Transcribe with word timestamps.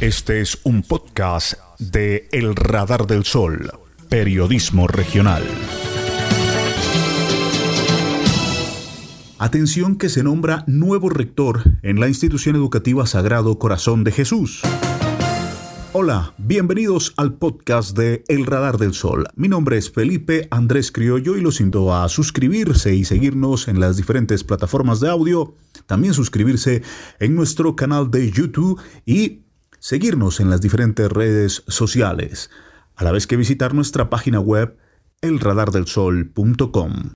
Este 0.00 0.40
es 0.40 0.58
un 0.64 0.82
podcast 0.82 1.58
de 1.78 2.26
El 2.32 2.56
Radar 2.56 3.06
del 3.06 3.24
Sol, 3.24 3.70
periodismo 4.08 4.86
regional. 4.86 5.42
Atención 9.36 9.96
que 9.96 10.08
se 10.08 10.22
nombra 10.22 10.64
nuevo 10.66 11.10
rector 11.10 11.64
en 11.82 12.00
la 12.00 12.08
institución 12.08 12.56
educativa 12.56 13.06
Sagrado 13.06 13.58
Corazón 13.58 14.02
de 14.02 14.12
Jesús. 14.12 14.62
Hola, 15.92 16.32
bienvenidos 16.38 17.12
al 17.18 17.34
podcast 17.34 17.94
de 17.94 18.24
El 18.28 18.46
Radar 18.46 18.78
del 18.78 18.94
Sol. 18.94 19.26
Mi 19.36 19.48
nombre 19.48 19.76
es 19.76 19.90
Felipe 19.90 20.48
Andrés 20.50 20.92
Criollo 20.92 21.36
y 21.36 21.42
los 21.42 21.60
invito 21.60 21.94
a 21.94 22.08
suscribirse 22.08 22.94
y 22.94 23.04
seguirnos 23.04 23.68
en 23.68 23.80
las 23.80 23.98
diferentes 23.98 24.44
plataformas 24.44 25.00
de 25.00 25.10
audio, 25.10 25.56
también 25.84 26.14
suscribirse 26.14 26.82
en 27.18 27.34
nuestro 27.34 27.76
canal 27.76 28.10
de 28.10 28.30
YouTube 28.30 28.80
y 29.04 29.40
seguirnos 29.80 30.38
en 30.38 30.50
las 30.50 30.60
diferentes 30.60 31.10
redes 31.10 31.64
sociales, 31.66 32.50
a 32.94 33.04
la 33.04 33.12
vez 33.12 33.26
que 33.26 33.36
visitar 33.36 33.74
nuestra 33.74 34.08
página 34.08 34.38
web 34.38 34.76
elradardelsol.com. 35.22 37.12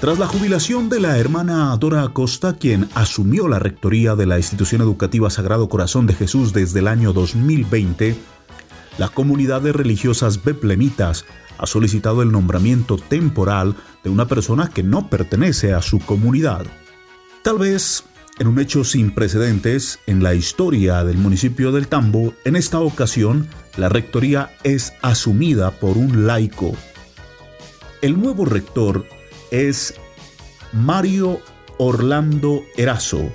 Tras 0.00 0.18
la 0.18 0.26
jubilación 0.26 0.90
de 0.90 1.00
la 1.00 1.18
hermana 1.18 1.74
Dora 1.78 2.02
Acosta, 2.02 2.58
quien 2.58 2.88
asumió 2.94 3.48
la 3.48 3.58
rectoría 3.58 4.14
de 4.14 4.26
la 4.26 4.36
institución 4.36 4.82
educativa 4.82 5.30
Sagrado 5.30 5.68
Corazón 5.70 6.06
de 6.06 6.12
Jesús 6.12 6.52
desde 6.52 6.80
el 6.80 6.88
año 6.88 7.14
2020, 7.14 8.14
la 8.98 9.08
comunidad 9.08 9.62
de 9.62 9.72
religiosas 9.72 10.44
beplemitas 10.44 11.24
ha 11.58 11.66
solicitado 11.66 12.22
el 12.22 12.30
nombramiento 12.30 12.98
temporal 12.98 13.74
de 14.04 14.10
una 14.10 14.26
persona 14.26 14.68
que 14.68 14.82
no 14.82 15.08
pertenece 15.08 15.72
a 15.72 15.80
su 15.80 15.98
comunidad. 15.98 16.66
Tal 17.46 17.58
vez 17.58 18.02
en 18.40 18.48
un 18.48 18.58
hecho 18.58 18.82
sin 18.82 19.14
precedentes 19.14 20.00
en 20.08 20.20
la 20.20 20.34
historia 20.34 21.04
del 21.04 21.16
municipio 21.16 21.70
del 21.70 21.86
Tambo, 21.86 22.34
en 22.44 22.56
esta 22.56 22.80
ocasión 22.80 23.46
la 23.76 23.88
rectoría 23.88 24.50
es 24.64 24.94
asumida 25.00 25.70
por 25.70 25.96
un 25.96 26.26
laico. 26.26 26.74
El 28.02 28.20
nuevo 28.20 28.46
rector 28.46 29.06
es 29.52 29.94
Mario 30.72 31.38
Orlando 31.78 32.64
Erazo, 32.76 33.30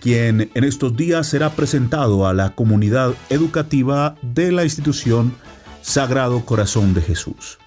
quien 0.00 0.52
en 0.54 0.62
estos 0.62 0.96
días 0.96 1.26
será 1.26 1.50
presentado 1.50 2.28
a 2.28 2.32
la 2.32 2.54
comunidad 2.54 3.16
educativa 3.30 4.14
de 4.22 4.52
la 4.52 4.62
institución 4.62 5.34
Sagrado 5.82 6.46
Corazón 6.46 6.94
de 6.94 7.02
Jesús. 7.02 7.58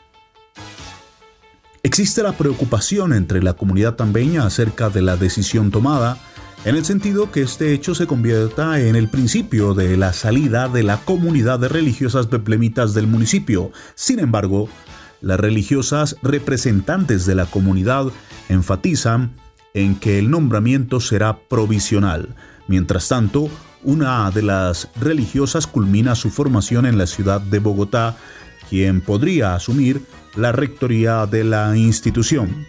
Existe 1.86 2.24
la 2.24 2.32
preocupación 2.32 3.12
entre 3.12 3.44
la 3.44 3.56
comunidad 3.56 3.96
tambeña 3.96 4.46
acerca 4.46 4.90
de 4.90 5.02
la 5.02 5.18
decisión 5.18 5.70
tomada, 5.70 6.18
en 6.64 6.78
el 6.78 6.86
sentido 6.86 7.30
que 7.30 7.42
este 7.42 7.74
hecho 7.74 7.94
se 7.94 8.08
convierta 8.08 8.80
en 8.80 8.96
el 8.96 9.10
principio 9.10 9.74
de 9.74 9.98
la 9.98 10.14
salida 10.14 10.70
de 10.70 10.82
la 10.84 11.02
comunidad 11.02 11.60
de 11.60 11.68
religiosas 11.68 12.30
beplemitas 12.30 12.94
del 12.94 13.08
municipio. 13.08 13.74
Sin 13.96 14.20
embargo, 14.20 14.70
las 15.20 15.38
religiosas 15.38 16.16
representantes 16.22 17.26
de 17.26 17.36
la 17.36 17.48
comunidad 17.48 18.06
enfatizan 18.48 19.34
en 19.74 19.96
que 19.96 20.20
el 20.20 20.32
nombramiento 20.32 21.02
será 21.02 21.38
provisional. 21.38 22.34
Mientras 22.70 23.10
tanto, 23.10 23.50
una 23.84 24.32
de 24.32 24.44
las 24.44 24.88
religiosas 25.02 25.68
culmina 25.68 26.16
su 26.16 26.30
formación 26.30 26.86
en 26.86 26.98
la 26.98 27.08
ciudad 27.08 27.42
de 27.42 27.60
Bogotá, 27.60 28.16
quien 28.70 29.02
podría 29.02 29.56
asumir 29.56 30.02
la 30.36 30.52
rectoría 30.52 31.26
de 31.26 31.44
la 31.44 31.76
institución. 31.78 32.66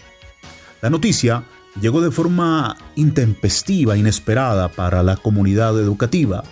La 0.82 0.90
noticia 0.90 1.44
llegó 1.80 2.00
de 2.00 2.10
forma 2.10 2.76
intempestiva, 2.94 3.96
inesperada 3.96 4.68
para 4.68 5.02
la 5.02 5.16
comunidad 5.16 5.78
educativa. 5.78 6.44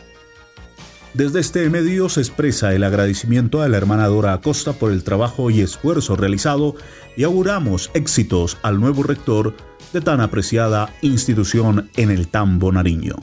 Desde 1.14 1.40
este 1.40 1.68
medio 1.68 2.08
se 2.08 2.20
expresa 2.20 2.72
el 2.74 2.84
agradecimiento 2.84 3.60
a 3.60 3.68
la 3.68 3.76
hermana 3.76 4.06
Dora 4.06 4.32
Acosta 4.32 4.72
por 4.72 4.90
el 4.90 5.04
trabajo 5.04 5.50
y 5.50 5.60
esfuerzo 5.60 6.16
realizado 6.16 6.74
y 7.16 7.24
auguramos 7.24 7.90
éxitos 7.92 8.56
al 8.62 8.80
nuevo 8.80 9.02
rector 9.02 9.54
de 9.92 10.00
tan 10.00 10.22
apreciada 10.22 10.88
institución 11.02 11.90
en 11.96 12.10
el 12.10 12.28
Tambo 12.28 12.72
Nariño. 12.72 13.16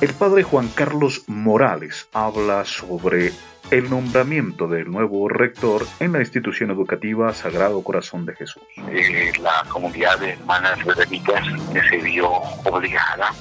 El 0.00 0.14
padre 0.14 0.44
Juan 0.44 0.68
Carlos 0.68 1.24
Morales 1.26 2.08
habla 2.12 2.64
sobre 2.64 3.32
el 3.72 3.90
nombramiento 3.90 4.68
del 4.68 4.88
nuevo 4.88 5.28
rector 5.28 5.82
en 5.98 6.12
la 6.12 6.20
institución 6.20 6.70
educativa 6.70 7.34
Sagrado 7.34 7.82
Corazón 7.82 8.24
de 8.24 8.36
Jesús. 8.36 8.62
Eh, 8.92 9.32
la 9.42 9.64
comunidad 9.68 10.16
de 10.20 10.34
hermanas 10.34 10.84
redemitas 10.84 11.44
se 11.90 11.96
vio 11.96 12.30
obligada 12.30 13.32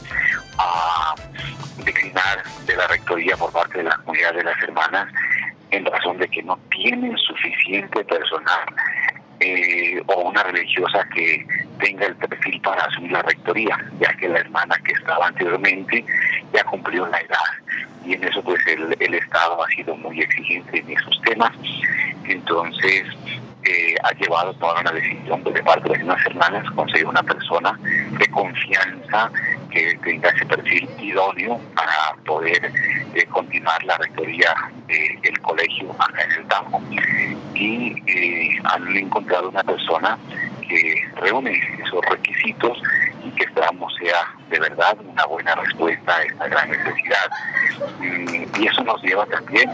a 0.57 1.13
declinar 1.85 2.44
de 2.66 2.75
la 2.75 2.88
rectoría 2.88 3.38
por 3.38 3.51
parte 3.51 3.78
de 3.78 3.84
la 3.84 3.97
comunidad 3.97 4.34
de 4.34 4.44
las 4.44 4.59
hermanas 4.63 5.13
en 5.69 5.85
razón 5.85 6.17
de 6.17 6.28
que 6.28 6.41
no 6.41 6.57
tienen 6.72 7.16
suficiente 7.17 8.03
personal 8.03 8.66
eh, 9.40 10.01
o 10.07 10.29
una 10.29 10.41
religiosa 10.41 11.07
que 11.13 11.46
tenga 11.79 12.07
el 12.07 12.16
perfil 12.16 12.59
para 12.62 12.85
asumir 12.85 13.12
la 13.12 13.22
rectoría, 13.22 13.78
ya 14.00 14.12
que 14.16 14.28
la 14.28 14.40
hermana 14.40 14.75
que 14.84 14.94
estaba 14.94 15.28
anteriormente 15.28 16.03
ya 16.57 16.63
cumplió 16.63 17.06
la 17.07 17.19
edad. 17.19 17.38
Y 18.06 18.13
en 18.13 18.23
eso 18.23 18.41
pues 18.44 18.59
el, 18.68 19.13
Estado 19.13 19.63
ha 19.63 19.68
sido 19.68 19.95
muy 19.95 20.22
exigente 20.22 20.79
en 20.79 20.91
esos 20.91 21.22
temas. 21.22 21.51
Entonces 22.25 23.03
eh, 23.63 23.95
ha 24.03 24.12
llevado 24.13 24.51
a 24.51 24.53
tomar 24.53 24.81
una 24.81 24.91
decisión 24.91 25.41
pues, 25.44 25.56
de 25.56 25.63
parte 25.63 25.90
de 25.90 26.03
las 26.03 26.25
hermanas, 26.25 26.69
conseguir 26.72 27.07
una 27.07 27.23
persona 27.23 27.78
de 27.81 28.28
confianza 28.29 29.31
que 29.69 29.97
tenga 30.03 30.29
ese 30.29 30.46
perfil 30.46 30.90
idóneo 31.00 31.59
para 31.75 32.16
poder 32.25 32.72
eh, 33.13 33.25
continuar 33.25 33.84
la 33.84 33.97
rectoría 33.97 34.53
del 34.88 35.41
colegio 35.41 35.94
acá 36.00 36.23
en 36.23 36.31
el 36.31 36.47
Tambo. 36.47 36.81
Y 37.53 38.03
eh, 38.07 38.62
han 38.63 38.96
encontrado 38.96 39.50
una 39.50 39.63
persona 39.63 40.17
que 40.62 41.01
reúne 41.16 41.59
esos 41.84 42.01
requisitos 42.06 42.81
que 43.37 43.43
esperamos 43.45 43.93
sea 43.95 44.33
de 44.49 44.59
verdad 44.59 44.97
una 44.99 45.25
buena 45.25 45.55
respuesta 45.55 46.17
a 46.17 46.23
esta 46.23 46.47
gran 46.47 46.69
necesidad. 46.69 47.29
Y 48.59 48.67
eso 48.67 48.83
nos 48.83 49.01
lleva 49.03 49.25
también, 49.27 49.69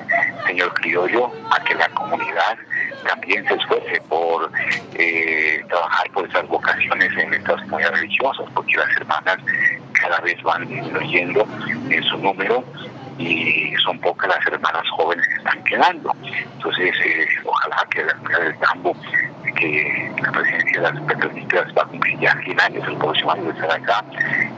señor 0.46 0.74
Criollo, 0.76 1.32
a 1.52 1.64
que 1.64 1.76
la 1.76 1.88
comunidad 1.90 2.58
también 3.08 3.46
se 3.48 3.56
esfuerce 3.56 4.02
por 4.10 4.52
eh, 4.96 5.64
trabajar 5.68 6.10
por 6.12 6.28
esas 6.28 6.48
vocaciones 6.48 7.12
en 7.18 7.34
estas 7.34 7.62
comunidades 7.62 8.02
religiosas, 8.02 8.46
porque 8.54 8.76
las 8.76 8.98
hermanas 8.98 9.38
cada 9.94 10.20
vez 10.20 10.42
van 10.44 10.68
disminuyendo 10.68 11.48
en 11.90 12.04
su 12.04 12.18
número 12.18 12.64
y 13.18 13.74
son 13.84 14.00
pocas 14.00 14.30
las 14.30 14.46
hermanas 14.48 14.84
jóvenes 14.92 15.26
que 15.28 15.36
están 15.36 15.64
quedando. 15.64 16.16
Entonces, 16.56 16.96
eh, 17.06 17.28
ojalá 17.46 17.86
que 17.92 18.04
la 18.04 18.14
comunidad 18.14 18.42
del 18.42 18.60
campo, 18.60 18.98
la 19.64 20.32
presidencia 20.32 20.82
de 20.82 20.92
las 20.92 21.02
petronistas 21.02 21.74
va 21.78 21.84
a 21.84 21.86
cumplir 21.86 22.20
ya 22.20 22.38
100 22.44 22.62
años 22.62 22.88
el 22.88 22.98
próximo 22.98 23.32
año 23.32 23.44
de 23.44 23.52
estar 23.52 23.72
acá, 23.72 24.04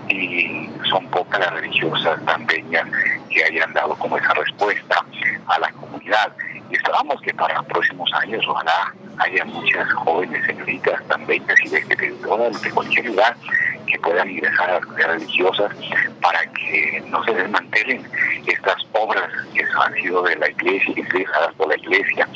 y 0.10 0.70
son 0.90 1.06
pocas 1.08 1.40
las 1.40 1.54
religiosas 1.54 2.24
tambeñas 2.26 2.88
que 3.30 3.44
hayan 3.44 3.72
dado 3.74 3.96
como 3.96 4.18
esa 4.18 4.34
respuesta 4.34 5.06
a 5.48 5.60
la 5.60 5.72
comunidad. 5.72 6.32
Y 6.70 6.76
esperamos 6.76 7.22
que 7.22 7.34
para 7.34 7.62
próximos 7.64 8.12
años, 8.14 8.44
ojalá 8.48 8.94
haya 9.20 9.46
muchas 9.46 9.92
jóvenes 9.94 10.46
señoritas 10.46 11.02
tambeñas 11.08 11.56
y 11.64 11.70
de, 11.70 11.82
de, 11.82 11.96
de 11.96 12.72
cualquier 12.72 13.06
lugar 13.06 13.36
que 13.86 14.00
puedan 14.00 14.30
ingresar 14.30 14.70
a 14.70 14.80
las 14.80 15.08
religiosas 15.08 15.72
para 16.22 16.46
que 16.52 17.04
no 17.08 17.24
se 17.24 17.34
desmantelen 17.34 18.04
estas 18.48 18.78
obras 18.94 19.30
que 19.54 19.64
han 19.64 19.94
sido 19.94 20.24
de 20.24 20.36
la 20.38 20.50
iglesia 20.50 20.94
y 20.96 21.02
realizadas 21.04 21.54
por 21.56 21.68
la 21.68 21.78
iglesia, 21.78 22.28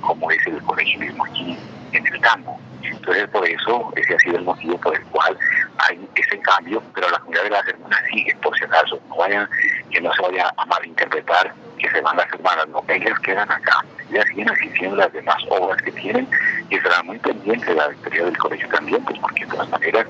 como 0.00 0.30
es 0.30 0.46
el 0.46 0.62
colegialismo 0.62 1.24
aquí 1.26 1.58
en 1.98 2.06
el 2.06 2.20
campo. 2.20 2.58
Entonces, 2.82 3.28
por 3.28 3.48
eso, 3.48 3.92
ese 3.96 4.14
ha 4.14 4.18
sido 4.18 4.36
el 4.36 4.44
motivo 4.44 4.78
por 4.78 4.96
el 4.96 5.02
cual 5.04 5.36
hay 5.78 6.08
ese 6.14 6.38
cambio, 6.40 6.82
pero 6.94 7.08
la 7.10 7.18
comunidad 7.18 7.44
de 7.44 7.50
las 7.50 7.68
hermanas 7.68 8.00
sigue, 8.10 8.34
por 8.36 8.56
si 8.58 8.64
acaso, 8.64 9.00
no 9.08 9.16
vayan, 9.16 9.48
que 9.90 10.00
no 10.00 10.12
se 10.12 10.22
vaya 10.22 10.52
a 10.56 10.66
malinterpretar 10.66 11.54
que 11.78 11.90
se 11.90 12.00
van 12.00 12.16
las 12.16 12.32
hermanas, 12.32 12.68
no, 12.68 12.82
ellas 12.88 13.18
quedan 13.20 13.50
acá, 13.50 13.84
ellas 14.10 14.24
siguen 14.28 14.48
asistiendo 14.50 14.96
las 14.96 15.12
demás 15.12 15.36
obras 15.50 15.80
que 15.82 15.92
tienen 15.92 16.26
y 16.70 16.76
estarán 16.76 17.06
muy 17.06 17.18
pendiente 17.18 17.66
de 17.66 17.74
la 17.74 17.88
rectoría 17.88 18.24
del 18.24 18.38
colegio 18.38 18.68
también, 18.68 19.04
pues 19.04 19.18
porque 19.18 19.44
de 19.44 19.50
todas 19.50 19.68
maneras 19.68 20.06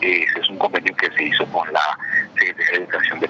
ese 0.00 0.40
es 0.40 0.48
un 0.50 0.58
convenio 0.58 0.94
que 0.96 1.10
se 1.12 1.24
hizo 1.24 1.44
con 1.46 1.72
la 1.72 1.98
Secretaría 2.38 2.72
de 2.72 2.84
Educación 2.84 3.20
Departamental. 3.20 3.29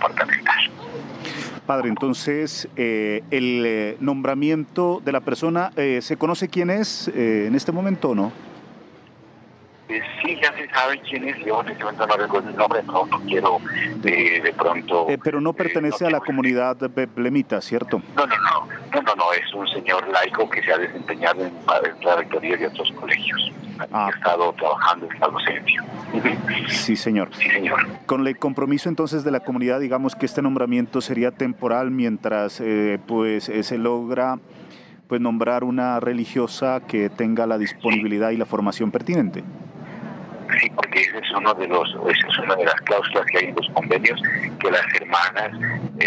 Padre, 1.71 1.89
entonces, 1.89 2.69
eh, 2.75 3.23
el 3.31 3.65
eh, 3.65 3.97
nombramiento 4.01 5.01
de 5.05 5.13
la 5.13 5.21
persona, 5.21 5.71
eh, 5.77 6.01
¿se 6.03 6.17
conoce 6.17 6.49
quién 6.49 6.69
es 6.69 7.07
en 7.07 7.55
este 7.55 7.71
momento 7.71 8.09
o 8.09 8.15
no? 8.17 8.33
sí, 9.87 10.37
ya 10.43 10.53
se 10.53 10.69
sabe 10.71 11.01
quién 11.09 11.29
es, 11.29 11.37
yo 11.45 11.61
en 11.61 11.69
este 11.69 11.85
momento 11.85 12.07
no 12.09 12.17
recuerdo 12.17 12.49
el 12.49 12.57
nombre, 12.57 12.83
no, 12.83 13.07
no 13.07 13.21
quiero 13.21 13.61
de 14.03 14.55
pronto... 14.59 15.07
pero 15.23 15.41
no 15.41 15.53
pertenece 15.53 16.05
a 16.07 16.11
la 16.11 16.19
comunidad 16.19 16.77
blemita, 17.15 17.61
¿cierto? 17.61 18.03
No, 18.17 18.27
no, 18.27 18.35
no, 18.37 18.67
no, 18.93 19.03
no, 19.03 19.15
no, 19.15 19.33
es 19.33 19.55
un 19.55 19.69
señor 19.69 20.09
laico 20.09 20.51
que 20.51 20.65
se 20.65 20.73
ha 20.73 20.79
desempeñado 20.79 21.45
en, 21.45 21.55
la 22.03 22.17
rectoría 22.17 22.57
de 22.57 22.67
otros 22.67 22.91
colegios. 22.99 23.53
Ah. 23.93 24.07
Ha 24.07 24.11
estado 24.11 24.53
trabajando 24.55 25.09
en 25.11 25.21
la 25.21 25.29
docencia. 25.29 25.85
Sí, 26.69 26.97
señor. 26.97 27.29
Sí, 27.33 27.49
señor. 27.51 27.87
Con 28.07 28.27
el 28.27 28.37
compromiso 28.39 28.89
entonces 28.89 29.25
de 29.25 29.31
la 29.31 29.41
comunidad, 29.41 29.81
digamos 29.81 30.15
que 30.15 30.27
este 30.27 30.43
nombramiento 30.43 31.01
sería 31.01 31.31
temporal 31.31 31.91
mientras 31.91 32.61
eh, 32.61 32.99
pues 33.07 33.49
eh, 33.49 33.63
se 33.63 33.79
logra 33.79 34.39
pues 35.09 35.21
nombrar 35.21 35.65
una 35.65 35.99
religiosa 35.99 36.83
que 36.87 37.11
tenga 37.11 37.47
la 37.47 37.59
disponibilidad 37.59 38.31
y 38.31 38.37
la 38.37 38.47
formación 38.47 38.93
pertinente. 38.93 39.43
Sí, 40.61 40.71
porque 40.71 41.01
ese 41.01 41.19
es 41.19 41.31
uno 41.37 41.55
de 41.55 41.67
los, 41.69 41.89
esa 41.89 42.29
es 42.29 42.39
una 42.39 42.57
de 42.57 42.65
las 42.65 42.75
cláusulas 42.83 43.25
que 43.27 43.39
hay 43.39 43.45
en 43.47 43.55
los 43.57 43.69
convenios, 43.71 44.21
que 44.61 44.71
las 44.71 44.85
hermanas 44.95 45.51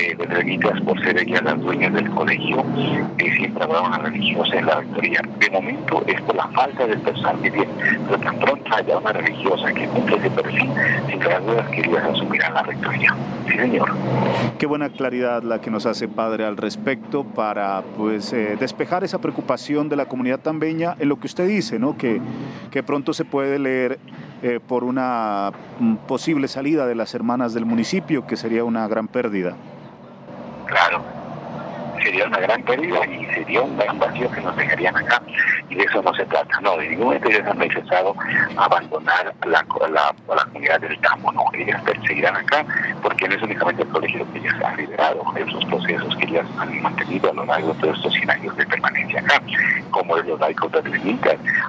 eh, 0.03 0.15
religiosas, 0.27 0.81
por 0.81 1.01
ser 1.01 1.17
ellas 1.19 1.41
las 1.43 1.59
dueñas 1.59 1.93
del 1.93 2.09
colegio, 2.09 2.63
eh, 3.17 3.35
siempre 3.37 3.63
habrá 3.63 3.81
una 3.81 3.97
religiosa 3.99 4.57
en 4.57 4.65
la 4.65 4.75
rectoría. 4.75 5.21
De 5.39 5.49
momento 5.49 6.03
es 6.07 6.21
por 6.21 6.35
la 6.35 6.47
falta 6.49 6.87
de 6.87 6.97
personal 6.97 7.41
que 7.41 7.51
tiene, 7.51 7.69
pero 8.07 8.19
tan 8.19 8.39
pronto 8.39 8.75
haya 8.75 8.97
una 8.97 9.13
religiosa 9.13 9.73
que 9.73 9.87
cumple 9.87 10.17
ese 10.17 10.29
perfil, 10.31 10.69
sin 11.07 11.19
las 11.19 11.45
dudas 11.45 11.69
que 11.69 11.79
ellas 11.81 12.03
asumirán 12.11 12.53
la 12.53 12.63
rectoría. 12.63 13.15
Sí, 13.47 13.57
señor. 13.57 13.89
Qué 14.57 14.65
buena 14.65 14.89
claridad 14.89 15.43
la 15.43 15.59
que 15.61 15.69
nos 15.69 15.85
hace 15.85 16.07
Padre 16.07 16.45
al 16.45 16.57
respecto 16.57 17.23
para 17.23 17.83
pues 17.97 18.31
eh, 18.33 18.57
despejar 18.59 19.03
esa 19.03 19.19
preocupación 19.19 19.89
de 19.89 19.95
la 19.95 20.05
comunidad 20.05 20.39
tambeña 20.39 20.95
en 20.99 21.09
lo 21.09 21.19
que 21.19 21.27
usted 21.27 21.47
dice, 21.47 21.79
¿no? 21.79 21.97
Que, 21.97 22.21
que 22.71 22.83
pronto 22.83 23.13
se 23.13 23.25
puede 23.25 23.59
leer 23.59 23.99
eh, 24.41 24.59
por 24.65 24.83
una 24.83 25.51
mm, 25.79 25.95
posible 26.07 26.47
salida 26.47 26.85
de 26.85 26.95
las 26.95 27.13
hermanas 27.15 27.53
del 27.53 27.65
municipio, 27.65 28.27
que 28.27 28.35
sería 28.35 28.63
una 28.63 28.87
gran 28.87 29.07
pérdida. 29.07 29.55
Claro, 30.67 31.03
sería 32.01 32.25
una 32.25 32.39
gran 32.39 32.61
pérdida 32.63 33.05
y 33.07 33.25
sería 33.33 33.61
un 33.61 33.77
gran 33.77 33.99
vacío 33.99 34.29
que 34.31 34.41
nos 34.41 34.55
dejarían 34.55 34.95
acá. 34.95 35.21
Y 35.69 35.75
de 35.75 35.83
eso 35.83 36.01
no 36.01 36.13
se 36.13 36.25
trata. 36.25 36.59
No, 36.61 36.77
de 36.77 36.89
ningún 36.89 37.15
ellos 37.15 37.47
han 37.47 37.57
manifestado 37.57 38.15
abandonar 38.57 39.33
la, 39.45 39.65
la, 39.89 40.13
la 40.35 40.43
comunidad 40.45 40.79
del 40.81 40.99
campo. 40.99 41.31
No, 41.31 41.43
ellas 41.53 41.81
seguirán 42.07 42.35
acá 42.35 42.65
porque 43.03 43.27
no 43.27 43.35
es 43.35 43.43
únicamente 43.43 43.83
el 43.83 43.89
colegio 43.89 44.25
que 44.31 44.39
ellas 44.39 44.55
han 44.63 44.77
liderado, 44.77 45.23
esos 45.35 45.65
procesos 45.65 46.15
que 46.15 46.25
ellas 46.25 46.47
han 46.57 46.81
mantenido 46.81 47.29
a 47.29 47.33
lo 47.33 47.45
largo 47.45 47.73
de 47.73 47.79
todos 47.81 47.97
estos 47.97 48.13
100 48.13 48.31
años 48.31 48.57
de 48.57 48.65
permanencia 48.65 49.19
acá, 49.19 49.41
como 49.91 50.17
los 50.17 50.39
laicos 50.39 50.71
de 50.71 50.79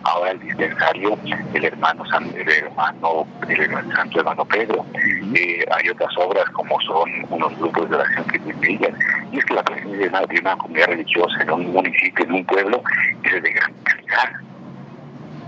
ahora 0.05 0.31
el 0.31 0.41
dispensario 0.41 1.19
del 1.53 1.65
hermano, 1.65 2.07
San, 2.07 2.25
el 2.35 2.49
hermano, 2.49 3.27
el 3.49 3.93
santo 3.95 4.21
hermano 4.21 4.45
Pedro. 4.45 4.87
Eh, 4.95 5.65
hay 5.71 5.89
otras 5.89 6.17
obras 6.19 6.45
como 6.51 6.81
son 6.83 7.11
unos 7.29 7.59
grupos 7.59 7.91
de 7.91 7.97
oración 7.97 8.25
que 8.27 8.39
tienen. 8.39 8.97
Y 9.33 9.39
es 9.39 9.45
que 9.45 9.55
la 9.55 9.63
presencia 9.63 9.99
de 9.99 10.09
una, 10.09 10.21
de 10.21 10.41
una 10.41 10.57
comunidad 10.57 10.87
religiosa 10.87 11.43
en 11.43 11.51
un 11.51 11.73
municipio, 11.73 12.25
en 12.25 12.33
un 12.33 12.45
pueblo, 12.45 12.83
es 13.25 13.43
de 13.43 13.51
gran 13.51 13.73
calidad. 13.83 14.31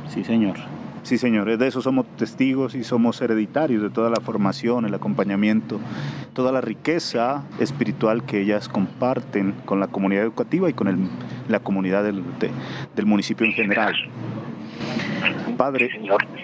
Sí, 0.09 0.25
señor. 0.25 0.56
Sí, 1.06 1.19
señores, 1.19 1.56
de 1.56 1.69
eso 1.69 1.81
somos 1.82 2.05
testigos 2.17 2.75
y 2.75 2.82
somos 2.82 3.23
hereditarios 3.23 3.81
de 3.81 3.91
toda 3.91 4.11
la 4.11 4.17
formación, 4.17 4.87
el 4.87 4.93
acompañamiento, 4.93 5.79
toda 6.32 6.50
la 6.50 6.61
riqueza 6.61 7.44
espiritual 7.61 8.25
que 8.25 8.41
ellas 8.41 8.69
comparten 8.69 9.53
con 9.67 9.79
la 9.79 9.87
comunidad 9.87 10.25
educativa 10.25 10.69
y 10.69 10.73
con 10.73 10.88
el, 10.88 10.97
la 11.47 11.61
comunidad 11.61 12.03
del, 12.03 12.25
del 12.97 13.06
municipio 13.06 13.47
en 13.47 13.53
general. 13.53 13.94
Padre, 15.56 15.91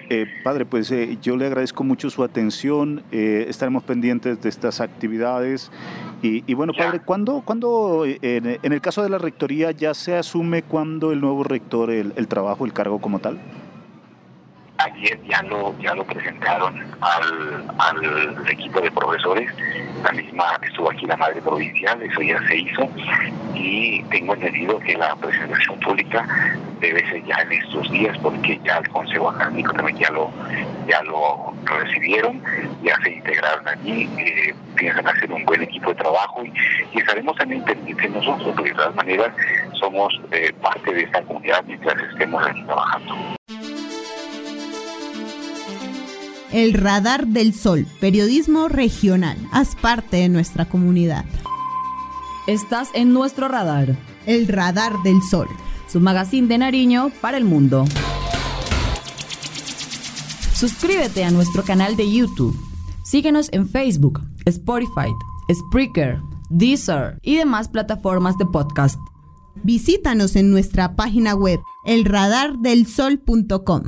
eh, 0.08 0.26
padre, 0.44 0.64
pues 0.64 0.92
eh, 0.92 1.18
yo 1.20 1.36
le 1.36 1.46
agradezco 1.46 1.82
mucho 1.82 2.08
su 2.08 2.22
atención. 2.22 3.02
Eh, 3.10 3.46
estaremos 3.48 3.82
pendientes 3.82 4.40
de 4.42 4.48
estas 4.48 4.80
actividades. 4.80 5.72
Y, 6.22 6.54
bueno, 6.54 6.72
padre, 6.72 7.00
¿cuándo, 7.00 7.42
cuándo 7.44 8.04
en, 8.06 8.60
el 8.62 8.80
caso 8.80 9.02
de 9.02 9.08
la 9.08 9.18
rectoría 9.18 9.72
ya 9.72 9.92
se 9.92 10.16
asume 10.16 10.62
cuándo 10.62 11.10
el 11.10 11.20
nuevo 11.20 11.42
rector 11.42 11.90
el, 11.90 12.12
el 12.14 12.28
trabajo, 12.28 12.64
el 12.64 12.72
cargo 12.72 13.00
como 13.00 13.18
tal? 13.18 13.40
Ya 15.28 15.42
lo 15.42 15.74
ya 15.78 15.94
lo 15.94 16.04
presentaron 16.04 16.78
al, 17.00 17.64
al 17.78 18.48
equipo 18.48 18.80
de 18.80 18.90
profesores. 18.90 19.50
La 20.04 20.12
misma 20.12 20.58
estuvo 20.62 20.90
aquí 20.90 21.06
la 21.06 21.16
madre 21.16 21.40
provincial 21.40 22.00
eso 22.02 22.20
ya 22.22 22.40
se 22.48 22.56
hizo. 22.56 22.88
Y 23.54 24.02
tengo 24.04 24.34
entendido 24.34 24.78
que 24.80 24.96
la 24.96 25.14
presentación 25.16 25.78
pública 25.80 26.26
debe 26.80 27.08
ser 27.08 27.24
ya 27.24 27.36
en 27.42 27.52
estos 27.52 27.90
días 27.92 28.16
porque 28.18 28.60
ya 28.64 28.78
el 28.78 28.88
consejo 28.88 29.30
académico 29.30 29.72
también 29.72 29.98
ya 29.98 30.10
lo 30.10 30.32
ya 30.88 31.00
lo 31.04 31.54
recibieron 31.64 32.42
ya 32.82 32.96
se 33.04 33.10
integraron 33.12 33.68
allí 33.68 34.10
eh, 34.18 34.52
piensan 34.74 35.06
hacer 35.06 35.30
un 35.30 35.44
buen 35.44 35.62
equipo 35.62 35.90
de 35.90 35.94
trabajo 35.96 36.44
y, 36.44 36.98
estaremos 36.98 37.36
también 37.36 37.64
pendientes 37.64 38.10
nosotros. 38.10 38.52
Porque 38.54 38.70
de 38.70 38.76
todas 38.76 38.94
maneras 38.94 39.28
somos 39.78 40.20
eh, 40.30 40.52
parte 40.60 40.92
de 40.92 41.02
esta 41.02 41.22
comunidad 41.22 41.62
mientras 41.66 41.96
estemos 42.10 42.46
aquí 42.46 42.62
trabajando 42.64 43.41
el 46.52 46.74
Radar 46.74 47.26
del 47.26 47.54
Sol, 47.54 47.86
periodismo 48.00 48.68
regional. 48.68 49.38
Haz 49.52 49.74
parte 49.74 50.18
de 50.18 50.28
nuestra 50.28 50.66
comunidad. 50.66 51.24
Estás 52.46 52.90
en 52.94 53.12
nuestro 53.12 53.48
radar. 53.48 53.96
El 54.26 54.46
Radar 54.48 55.02
del 55.02 55.22
Sol. 55.22 55.48
Su 55.88 56.00
magazine 56.00 56.48
de 56.48 56.58
Nariño 56.58 57.10
para 57.20 57.38
el 57.38 57.44
mundo. 57.44 57.84
Suscríbete 60.54 61.24
a 61.24 61.30
nuestro 61.30 61.64
canal 61.64 61.96
de 61.96 62.12
YouTube. 62.12 62.56
Síguenos 63.04 63.48
en 63.52 63.68
Facebook, 63.68 64.20
Spotify, 64.44 65.10
Spreaker, 65.52 66.20
Deezer 66.50 67.18
y 67.22 67.36
demás 67.36 67.68
plataformas 67.68 68.38
de 68.38 68.46
podcast. 68.46 69.00
Visítanos 69.64 70.36
en 70.36 70.50
nuestra 70.50 70.94
página 70.96 71.34
web 71.34 71.60
elradardelsol.com. 71.84 73.82